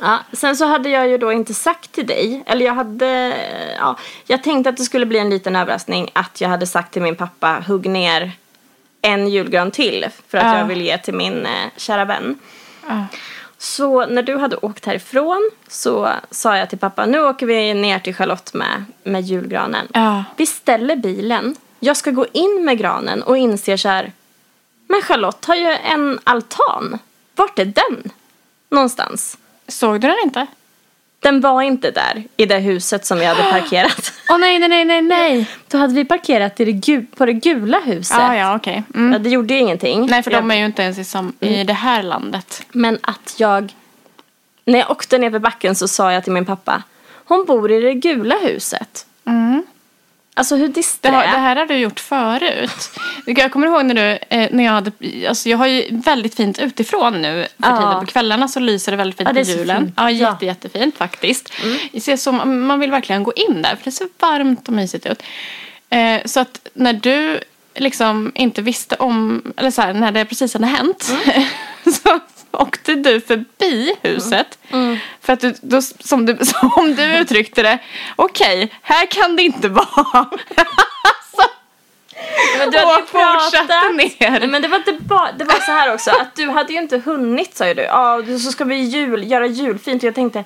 Ja, 0.00 0.18
sen 0.32 0.56
så 0.56 0.64
hade 0.66 0.88
jag 0.88 1.08
ju 1.08 1.18
då 1.18 1.32
inte 1.32 1.54
sagt 1.54 1.92
till 1.92 2.06
dig, 2.06 2.42
eller 2.46 2.66
jag 2.66 2.74
hade, 2.74 3.36
ja, 3.78 3.96
jag 4.26 4.42
tänkte 4.42 4.70
att 4.70 4.76
det 4.76 4.84
skulle 4.84 5.06
bli 5.06 5.18
en 5.18 5.30
liten 5.30 5.56
överraskning 5.56 6.10
att 6.12 6.40
jag 6.40 6.48
hade 6.48 6.66
sagt 6.66 6.92
till 6.92 7.02
min 7.02 7.16
pappa, 7.16 7.64
hugg 7.66 7.86
ner 7.86 8.32
en 9.02 9.28
julgran 9.28 9.70
till 9.70 10.06
för 10.28 10.38
att 10.38 10.44
Ja. 10.44 10.58
jag 10.58 10.64
vill 10.66 10.80
ge 10.80 10.98
till 10.98 11.14
min 11.14 11.46
eh, 11.46 11.66
kära 11.76 12.04
vän. 12.04 12.38
Ja. 12.88 13.04
Så 13.58 14.06
när 14.06 14.22
du 14.22 14.36
hade 14.38 14.56
åkt 14.56 14.86
härifrån 14.86 15.50
så 15.68 16.10
sa 16.30 16.56
jag 16.56 16.68
till 16.70 16.78
pappa, 16.78 17.06
nu 17.06 17.20
åker 17.20 17.46
vi 17.46 17.74
ner 17.74 17.98
till 17.98 18.14
Charlotte 18.14 18.54
med, 18.54 18.84
med 19.02 19.22
julgranen. 19.22 19.88
Ja. 19.92 20.24
Vi 20.36 20.46
ställer 20.46 20.96
bilen, 20.96 21.56
jag 21.80 21.96
ska 21.96 22.10
gå 22.10 22.26
in 22.32 22.64
med 22.64 22.78
granen 22.78 23.22
och 23.22 23.36
inser 23.36 23.76
så 23.76 23.88
här, 23.88 24.12
men 24.88 25.02
Charlotte 25.02 25.44
har 25.44 25.54
ju 25.56 25.70
en 25.84 26.18
altan. 26.24 26.98
Vart 27.34 27.58
är 27.58 27.64
den? 27.64 28.10
Någonstans. 28.70 29.38
Såg 29.68 30.00
du 30.00 30.08
den 30.08 30.16
inte? 30.24 30.46
Den 31.20 31.40
var 31.40 31.62
inte 31.62 31.90
där 31.90 32.24
i 32.36 32.46
det 32.46 32.58
huset 32.58 33.06
som 33.06 33.18
vi 33.18 33.24
hade 33.24 33.42
parkerat. 33.50 34.12
Åh 34.30 34.38
nej, 34.38 34.58
nej, 34.58 34.68
nej, 34.68 34.84
nej, 34.84 35.02
nej. 35.02 35.46
Då 35.68 35.78
hade 35.78 35.94
vi 35.94 36.04
parkerat 36.04 36.60
i 36.60 36.64
det 36.64 37.00
på 37.16 37.26
det 37.26 37.32
gula 37.32 37.80
huset. 37.84 38.16
Ja, 38.20 38.36
ja, 38.36 38.56
okej. 38.56 38.82
Mm. 38.94 39.12
Ja, 39.12 39.18
det 39.18 39.28
gjorde 39.30 39.54
ju 39.54 39.60
ingenting. 39.60 40.06
Nej, 40.06 40.22
för 40.22 40.30
jag, 40.30 40.42
de 40.42 40.50
är 40.50 40.56
ju 40.56 40.64
inte 40.66 40.82
ens 40.82 40.98
i, 40.98 41.04
sam- 41.04 41.32
i 41.40 41.64
det 41.64 41.72
här 41.72 42.02
landet. 42.02 42.62
Men 42.72 42.98
att 43.02 43.34
jag... 43.38 43.74
När 44.64 44.78
jag 44.78 44.90
åkte 44.90 45.18
ner 45.18 45.30
för 45.30 45.38
backen 45.38 45.74
så 45.74 45.88
sa 45.88 46.12
jag 46.12 46.24
till 46.24 46.32
min 46.32 46.44
pappa. 46.46 46.82
Hon 47.24 47.44
bor 47.44 47.72
i 47.72 47.80
det 47.80 47.94
gula 47.94 48.34
huset. 48.42 49.06
Mm. 49.26 49.62
Alltså 50.38 50.56
hur 50.56 50.66
Det, 50.68 50.74
disträ. 50.74 51.10
har, 51.10 51.22
det 51.22 51.28
här 51.28 51.56
har 51.56 51.66
du 51.66 51.76
gjort 51.76 52.00
förut. 52.00 52.90
Jag 53.26 53.52
kommer 53.52 53.66
ihåg 53.66 53.84
när 53.84 53.94
du, 53.94 54.18
eh, 54.36 54.48
när 54.52 54.64
jag 54.64 54.72
hade, 54.72 54.92
alltså 55.28 55.48
jag 55.48 55.58
har 55.58 55.66
ju 55.66 55.86
väldigt 55.90 56.34
fint 56.34 56.58
utifrån 56.58 57.22
nu 57.22 57.46
för 57.62 57.70
Ja. 57.70 57.76
tiden. 57.76 58.00
På 58.00 58.06
kvällarna 58.06 58.48
så 58.48 58.60
lyser 58.60 58.92
det 58.92 58.96
väldigt 58.96 59.16
fint 59.18 59.28
Ja, 59.28 59.32
det 59.32 59.40
är 59.40 59.44
på 59.44 59.50
julen. 59.50 59.82
fint. 59.84 59.94
Ja, 59.96 60.10
Ja. 60.10 60.30
jätte, 60.30 60.46
jättefint 60.46 60.96
faktiskt. 60.96 61.52
Det 61.92 62.00
ser 62.00 62.16
så, 62.16 62.32
man 62.32 62.80
vill 62.80 62.90
verkligen 62.90 63.22
gå 63.22 63.32
in 63.36 63.62
där 63.62 63.76
för 63.76 63.84
det 63.84 63.92
ser 63.92 64.08
varmt 64.20 64.68
och 64.68 64.74
mysigt 64.74 65.06
ut. 65.06 65.22
Eh, 65.90 66.20
så 66.24 66.40
att 66.40 66.68
när 66.74 66.92
du 66.92 67.40
liksom 67.74 68.32
inte 68.34 68.62
visste 68.62 68.94
om, 68.96 69.42
eller 69.56 69.70
så 69.70 69.82
här, 69.82 69.92
när 69.94 70.12
det 70.12 70.24
precis 70.24 70.52
hade 70.54 70.66
hänt. 70.66 71.12
så 72.02 72.20
åkte 72.56 72.94
du 72.94 73.20
förbi 73.20 73.96
huset. 74.02 74.58
För 75.20 75.32
att 75.32 75.40
du, 75.40 75.54
då, 75.60 75.82
som, 75.82 76.26
du, 76.26 76.38
som 76.44 76.94
du 76.96 77.02
uttryckte 77.18 77.62
det, 77.62 77.78
okej, 78.16 78.72
här 78.82 79.06
kan 79.06 79.36
det 79.36 79.42
inte 79.42 79.68
vara. 79.68 80.26
Men 82.58 82.70
du 82.70 82.78
hade 82.78 83.02
och 83.02 83.08
fortsatte 83.08 83.88
ner. 83.92 84.40
Nej, 84.40 84.48
men 84.48 84.62
det 84.62 84.68
var, 84.68 84.78
inte 84.78 84.92
bara, 84.92 85.32
det 85.32 85.44
var 85.44 85.54
så 85.54 85.72
här 85.72 85.94
också. 85.94 86.10
Att 86.10 86.36
du 86.36 86.48
hade 86.48 86.72
ju 86.72 86.78
inte 86.78 86.98
hunnit 86.98 87.56
sa 87.56 87.68
ju 87.68 87.74
du. 87.74 87.82
Ja, 87.82 88.22
så 88.26 88.52
ska 88.52 88.64
vi 88.64 88.76
jul, 88.76 89.30
göra 89.30 89.46
julfint. 89.46 90.02
Och 90.02 90.06
jag 90.06 90.14
tänkte. 90.14 90.44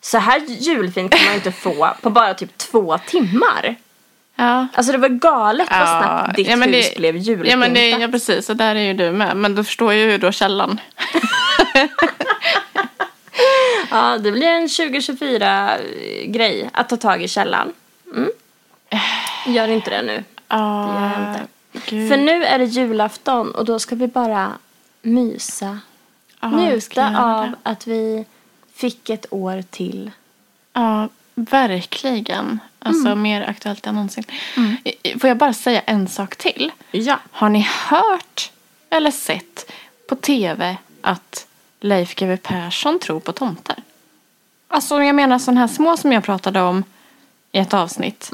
Så 0.00 0.18
här 0.18 0.38
julfint 0.48 1.12
kan 1.12 1.24
man 1.24 1.32
ju 1.32 1.36
inte 1.36 1.52
få 1.52 1.88
på 2.02 2.10
bara 2.10 2.34
typ 2.34 2.58
två 2.58 2.98
timmar. 2.98 3.76
Ja. 4.36 4.66
Alltså 4.74 4.92
det 4.92 4.98
var 4.98 5.08
galet 5.08 5.68
vad 5.70 5.88
snabbt 5.88 6.36
ditt 6.36 6.48
ja, 6.48 6.56
men 6.56 6.72
hus 6.74 6.90
det, 6.94 6.98
blev 6.98 7.16
julpyntat. 7.16 7.50
ja, 7.50 7.56
men 7.56 7.74
det, 7.74 7.90
ja, 7.90 8.08
precis. 8.08 8.50
Och 8.50 8.56
där 8.56 8.74
är 8.74 8.80
ju 8.80 8.94
du 8.94 9.10
med. 9.12 9.36
Men 9.36 9.54
då 9.54 9.64
förstår 9.64 9.92
jag 9.94 10.10
ju 10.12 10.18
då 10.18 10.32
källan. 10.32 10.80
Ja, 13.90 14.18
det 14.18 14.32
blir 14.32 14.46
en 14.48 14.66
2024-grej 14.66 16.70
att 16.72 16.88
ta 16.88 16.96
tag 16.96 17.22
i 17.22 17.28
källan. 17.28 17.72
Mm. 18.14 18.30
Gör 19.46 19.68
inte 19.68 19.90
det 19.90 20.02
nu. 20.02 20.24
Ja, 20.48 20.88
Det 20.88 20.94
gör 21.00 21.10
jag 21.10 21.20
inte. 21.28 21.40
Gud. 21.90 22.08
För 22.08 22.16
nu 22.16 22.44
är 22.44 22.58
det 22.58 22.64
julafton 22.64 23.54
och 23.54 23.64
då 23.64 23.78
ska 23.78 23.94
vi 23.94 24.06
bara 24.06 24.52
mysa. 25.02 25.78
Ska 26.36 26.48
Njuta 26.48 27.18
av 27.18 27.52
att 27.62 27.86
vi 27.86 28.24
fick 28.74 29.10
ett 29.10 29.26
år 29.30 29.62
till. 29.70 30.10
Ja, 30.72 31.08
verkligen. 31.34 32.60
Alltså 32.78 33.06
Mm. 33.06 33.22
mer 33.22 33.42
aktuellt 33.48 33.86
än 33.86 33.94
någonsin. 33.94 34.24
I- 35.02 35.18
Får 35.18 35.28
jag 35.28 35.36
bara 35.36 35.52
säga 35.52 35.80
en 35.80 36.08
sak 36.08 36.36
till? 36.36 36.70
Ja. 36.90 37.18
Har 37.30 37.48
ni 37.48 37.68
hört 37.88 38.50
eller 38.90 39.10
sett 39.10 39.70
på 40.08 40.16
tv 40.16 40.76
att 41.00 41.46
Leif 41.80 42.14
GW 42.14 42.36
Persson 42.36 42.98
tror 42.98 43.20
på 43.20 43.32
tomtar? 43.32 43.76
Alltså 44.68 45.02
jag 45.02 45.14
menar 45.14 45.38
sådana 45.38 45.60
här 45.60 45.68
små 45.68 45.96
som 45.96 46.12
jag 46.12 46.24
pratade 46.24 46.60
om 46.60 46.84
i 47.52 47.58
ett 47.58 47.74
avsnitt. 47.74 48.30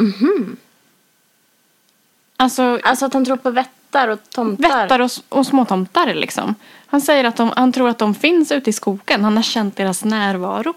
Alltså 2.37 2.78
Alltså 2.85 3.07
att 3.07 3.12
han 3.14 3.25
tror 3.25 3.37
på 3.37 3.50
vättar 3.50 4.09
och 4.09 4.31
tomtar. 4.31 4.69
vättar 4.83 5.00
och, 5.00 5.11
och 5.28 5.47
småtomtar 5.47 6.14
liksom. 6.14 6.55
Han 6.87 7.00
säger 7.00 7.25
att 7.25 7.37
de, 7.37 7.52
han 7.57 7.73
tror 7.73 7.88
att 7.88 7.99
de 7.99 8.14
finns 8.14 8.52
ute 8.52 8.71
i 8.71 8.73
skogen. 8.73 9.25
Han 9.25 9.37
har 9.37 9.43
känt 9.43 9.76
deras 9.76 10.05
närvaro. 10.05 10.75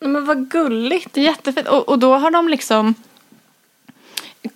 Men 0.00 0.24
vad 0.24 0.50
gulligt. 0.50 1.12
Det 1.12 1.20
är 1.20 1.24
jättefint. 1.24 1.68
Och, 1.68 1.88
och 1.88 1.98
då 1.98 2.16
har 2.16 2.30
de 2.30 2.48
liksom, 2.48 2.94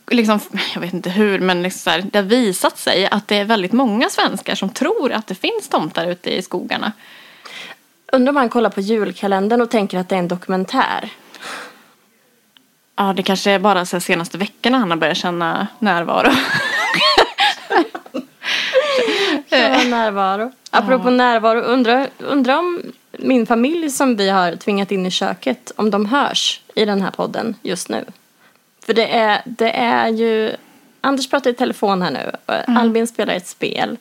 liksom, 0.07 0.41
jag 0.75 0.81
vet 0.81 0.93
inte 0.93 1.11
hur, 1.11 1.39
men 1.41 1.63
liksom 1.63 1.81
så 1.81 1.91
här, 1.91 2.03
det 2.13 2.19
har 2.19 2.25
visat 2.25 2.79
sig 2.79 3.09
att 3.11 3.29
det 3.29 3.37
är 3.37 3.45
väldigt 3.45 3.73
många 3.73 4.09
svenskar 4.09 4.55
som 4.55 4.69
tror 4.69 5.13
att 5.13 5.27
det 5.27 5.35
finns 5.35 5.69
tomtar 5.69 6.07
ute 6.07 6.31
i 6.31 6.43
skogarna. 6.43 6.93
Undrar 8.13 8.31
om 8.31 8.37
han 8.37 8.49
kollar 8.49 8.71
på 8.71 8.81
julkalendern 8.81 9.61
och 9.61 9.71
tänker 9.71 9.99
att 9.99 10.09
det 10.09 10.15
är 10.15 10.19
en 10.19 10.29
dokumentär. 10.29 11.11
Ja, 12.97 13.13
det 13.13 13.23
kanske 13.23 13.51
är 13.51 13.59
bara 13.59 13.87
så 13.87 14.01
senaste 14.01 14.39
veckorna 14.39 14.79
han 14.79 14.91
har 14.91 14.97
börjat 14.97 15.17
känna 15.17 15.67
närvaro. 15.79 16.33
Känna 19.51 19.97
närvaro. 19.97 20.53
Apropå 20.71 21.11
närvaro, 21.11 21.61
undrar 21.61 22.09
undra 22.19 22.59
om 22.59 22.83
min 23.13 23.47
familj 23.47 23.91
som 23.91 24.17
vi 24.17 24.29
har 24.31 24.57
tvingat 24.57 24.91
in 24.93 25.07
i 25.07 25.11
köket, 25.11 25.73
om 25.77 25.91
de 25.91 26.07
hörs 26.07 26.61
i 26.75 26.85
den 26.85 27.03
här 27.03 27.11
podden 27.11 27.57
just 27.63 27.89
nu. 27.89 28.05
För 28.87 28.95
det 28.95 29.07
är, 29.07 29.43
det 29.45 29.71
är 29.71 30.09
ju, 30.09 30.53
Anders 31.01 31.31
pratar 31.31 31.51
i 31.51 31.55
telefon 31.55 32.03
här 32.03 32.11
nu, 32.11 32.33
och 32.47 32.55
Albin 32.69 33.07
spelar 33.07 33.35
ett 33.35 33.49
spel. 33.49 33.97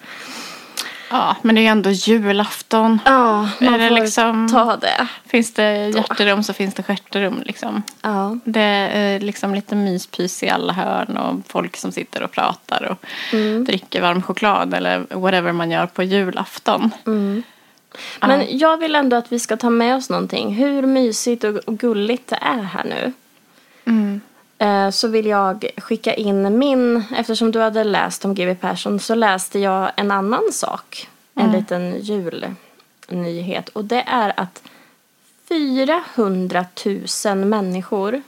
Ja, 1.10 1.36
men 1.42 1.56
det 1.56 1.62
är 1.62 1.64
ju 1.64 1.68
ändå 1.68 1.90
julafton. 1.90 3.00
Ja, 3.06 3.50
man 3.60 3.74
Är 3.74 3.78
det 3.80 3.88
får 3.88 3.96
liksom- 3.96 4.48
ta 4.52 4.76
det. 4.76 5.08
Finns 5.26 5.54
det 5.54 5.88
hjärterum 5.90 6.44
så 6.44 6.54
finns 6.54 6.74
det 6.74 6.84
stjärterum 6.84 7.44
liksom. 7.46 7.84
Ja. 8.02 8.38
Det 8.44 8.62
är 8.94 9.20
liksom 9.20 9.56
lite 9.56 9.76
myspys 9.76 10.44
i 10.44 10.50
alla 10.50 10.74
hörn 10.74 11.18
och 11.18 11.36
folk 11.48 11.78
som 11.78 11.92
sitter 11.92 12.24
och 12.24 12.32
pratar 12.32 12.84
och 12.92 13.06
dricker 13.66 14.02
varm 14.02 14.22
choklad 14.22 14.74
eller 14.74 15.06
whatever 15.10 15.52
man 15.52 15.72
gör 15.72 15.86
på 15.86 16.04
julafton. 16.04 16.92
Men 18.22 18.58
jag 18.58 18.78
vill 18.78 18.96
ändå 18.96 19.16
att 19.16 19.32
vi 19.32 19.40
ska 19.40 19.58
ta 19.58 19.70
med 19.70 19.96
oss 19.96 20.10
någonting. 20.10 20.54
Hur 20.54 20.82
mysigt 20.82 21.44
och, 21.44 21.78
gulligt 21.78 22.28
det 22.28 22.40
är 22.42 22.62
här 22.64 22.84
nu. 22.84 23.14
Eh, 23.86 24.20
Så 24.92 25.08
vill 25.08 25.26
jag 25.26 25.66
skicka 25.78 26.14
in 26.14 26.58
min, 26.60 27.04
eftersom 27.16 27.52
du 27.52 27.60
hade 27.60 27.84
läst 27.84 28.26
om 28.26 28.36
GW 28.36 28.56
Persson 28.56 29.00
så 29.00 29.16
läste 29.16 29.60
jag 29.60 29.92
en 29.96 30.12
annan 30.12 30.44
sak. 30.52 31.08
En 31.36 31.52
liten 31.52 32.00
julnyhet. 32.00 33.70
Och 33.70 33.86
det 33.86 34.04
är 34.08 34.40
att 34.40 34.64
400 35.48 36.66
000 37.26 37.38
människor 37.38 38.22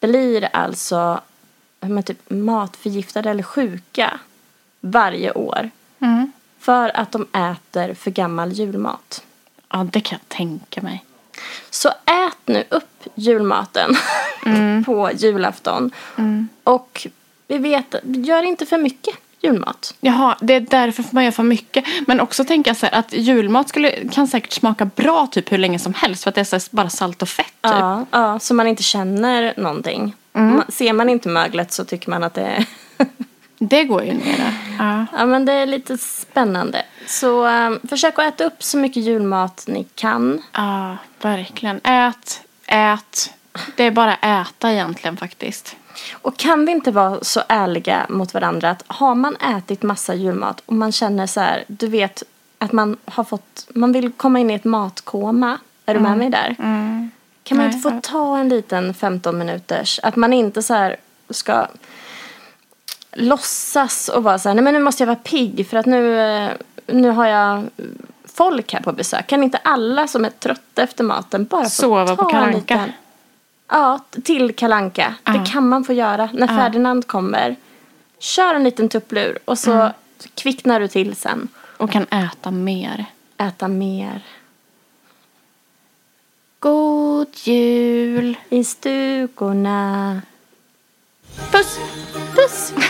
blir 0.00 0.48
alltså 0.52 1.20
men 1.80 2.02
typ 2.02 2.30
matförgiftade 2.30 3.30
eller 3.30 3.42
sjuka 3.42 4.20
varje 4.80 5.32
år. 5.32 5.70
Mm. 5.98 6.32
För 6.58 6.96
att 6.96 7.12
de 7.12 7.26
äter 7.32 7.94
för 7.94 8.10
gammal 8.10 8.52
julmat. 8.52 9.22
Ja, 9.68 9.86
det 9.92 10.00
kan 10.00 10.18
jag 10.18 10.36
tänka 10.36 10.82
mig. 10.82 11.04
Så 11.70 11.88
ät 11.88 12.38
nu 12.44 12.64
upp 12.68 13.04
julmaten 13.14 13.96
på 14.86 15.10
julafton. 15.14 15.90
Och 16.64 17.06
vi 17.48 17.58
vet, 17.58 17.94
gör 18.04 18.42
inte 18.42 18.66
för 18.66 18.78
mycket 18.78 19.14
julmat. 19.42 19.94
Jaha, 20.00 20.36
det 20.40 20.54
är 20.54 20.60
därför 20.60 21.04
man 21.10 21.24
gör 21.24 21.30
för 21.30 21.42
mycket. 21.42 21.84
Men 22.06 22.20
också 22.20 22.44
tänka 22.44 22.74
så 22.74 22.86
här 22.86 22.94
att 22.98 23.12
julmat 23.12 23.68
skulle, 23.68 24.08
kan 24.08 24.28
säkert 24.28 24.52
smaka 24.52 24.84
bra 24.84 25.26
typ 25.26 25.52
hur 25.52 25.58
länge 25.58 25.78
som 25.78 25.94
helst 25.94 26.22
för 26.22 26.28
att 26.28 26.34
det 26.34 26.52
är 26.52 26.76
bara 26.76 26.90
salt 26.90 27.22
och 27.22 27.28
fett 27.28 27.46
typ. 27.46 27.52
Ja, 27.62 28.06
ja, 28.10 28.38
så 28.38 28.54
man 28.54 28.66
inte 28.66 28.82
känner 28.82 29.54
någonting. 29.56 30.14
Ma- 30.32 30.70
Ser 30.70 30.92
man 30.92 31.08
inte 31.08 31.28
möglet 31.28 31.72
så 31.72 31.84
tycker 31.84 32.10
man 32.10 32.22
att 32.24 32.34
det 32.34 32.42
är... 32.42 32.64
Det 33.58 33.84
går 33.84 34.04
ju 34.04 34.12
ner. 34.12 34.54
Ja. 34.78 35.06
ja, 35.18 35.26
men 35.26 35.44
det 35.44 35.52
är 35.52 35.66
lite 35.66 35.98
spännande. 35.98 36.82
Så 37.06 37.46
um, 37.46 37.80
försök 37.88 38.18
att 38.18 38.24
äta 38.34 38.44
upp 38.44 38.62
så 38.62 38.78
mycket 38.78 39.02
julmat 39.02 39.64
ni 39.68 39.84
kan. 39.94 40.42
ja, 40.52 40.96
verkligen. 41.22 41.80
Ät, 41.84 42.40
ät. 42.66 43.30
Det 43.76 43.84
är 43.84 43.90
bara 43.90 44.14
äta 44.14 44.72
egentligen 44.72 45.16
faktiskt. 45.16 45.76
Och 46.12 46.36
kan 46.36 46.66
vi 46.66 46.72
inte 46.72 46.90
vara 46.90 47.18
så 47.22 47.42
ärliga 47.48 48.06
mot 48.08 48.34
varandra 48.34 48.70
att 48.70 48.84
har 48.86 49.14
man 49.14 49.36
ätit 49.36 49.82
massa 49.82 50.14
julmat 50.14 50.62
och 50.66 50.72
man 50.72 50.92
känner 50.92 51.26
så 51.26 51.40
här, 51.40 51.64
du 51.68 51.86
vet 51.86 52.22
att 52.58 52.72
man 52.72 52.96
har 53.04 53.24
fått, 53.24 53.66
man 53.74 53.92
vill 53.92 54.12
komma 54.12 54.40
in 54.40 54.50
i 54.50 54.54
ett 54.54 54.64
matkoma. 54.64 55.58
Är 55.86 55.94
du 55.94 56.00
med 56.00 56.18
mig 56.18 56.30
där? 56.30 56.54
Kan 57.42 57.56
man 57.56 57.66
Nej, 57.66 57.76
inte 57.76 57.90
få 57.90 58.00
ta 58.02 58.38
en 58.38 58.48
liten 58.48 58.94
15 58.94 59.38
minuters, 59.38 60.00
att 60.02 60.16
man 60.16 60.32
inte 60.32 60.62
så 60.62 60.74
här 60.74 60.96
ska 61.30 61.66
låtsas 63.12 64.08
och 64.08 64.22
vara 64.22 64.38
så 64.38 64.48
här, 64.48 64.54
nej 64.54 64.64
men 64.64 64.74
nu 64.74 64.80
måste 64.80 65.02
jag 65.02 65.06
vara 65.06 65.16
pigg 65.16 65.66
för 65.70 65.76
att 65.76 65.86
nu, 65.86 66.20
eh, 66.20 66.50
nu 66.86 67.10
har 67.10 67.26
jag 67.26 67.64
folk 68.24 68.72
här 68.72 68.80
på 68.80 68.92
besök. 68.92 69.26
Kan 69.26 69.42
inte 69.42 69.58
alla 69.58 70.06
som 70.06 70.24
är 70.24 70.30
trötta 70.30 70.82
efter 70.82 71.04
maten 71.04 71.44
bara 71.44 71.64
få 71.64 71.70
Sova 71.70 72.16
ta 72.16 72.24
på 72.24 72.36
en 72.36 72.52
liten... 72.52 72.92
Ja, 73.68 74.00
till 74.24 74.54
Kalanka. 74.56 75.14
Ja. 75.24 75.32
Det 75.32 75.46
kan 75.52 75.68
man 75.68 75.84
få 75.84 75.92
göra 75.92 76.28
när 76.32 76.46
Ja. 76.46 76.56
Ferdinand 76.56 77.06
kommer. 77.06 77.56
Kör 78.18 78.54
en 78.54 78.64
liten 78.64 78.88
tupplur 78.88 79.38
och 79.44 79.58
så 79.58 79.72
Mm. 79.72 79.92
kvicknar 80.34 80.80
du 80.80 80.88
till 80.88 81.16
sen. 81.16 81.48
Och 81.76 81.90
kan 81.90 82.04
äta 82.06 82.50
mer. 82.50 83.04
Äta 83.38 83.68
mer. 83.68 84.22
God 86.58 87.28
jul! 87.34 88.36
I 88.48 88.64
stugorna. 88.64 90.22
Puss! 91.52 91.78
Puss! 92.34 92.72